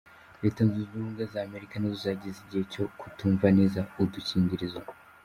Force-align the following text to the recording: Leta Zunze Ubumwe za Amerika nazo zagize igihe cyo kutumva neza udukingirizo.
Leta 0.41 0.61
Zunze 0.69 0.89
Ubumwe 0.97 1.23
za 1.33 1.39
Amerika 1.47 1.73
nazo 1.77 1.97
zagize 2.05 2.37
igihe 2.41 2.63
cyo 2.73 2.83
kutumva 2.99 3.45
neza 3.57 3.79
udukingirizo. 4.01 4.79